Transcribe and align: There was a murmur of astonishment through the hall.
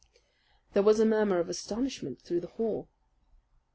There 0.73 0.81
was 0.81 0.99
a 0.99 1.05
murmur 1.05 1.37
of 1.37 1.47
astonishment 1.47 2.23
through 2.23 2.39
the 2.41 2.47
hall. 2.47 2.89